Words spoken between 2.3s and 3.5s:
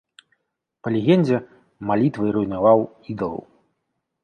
руйнаваў ідалаў.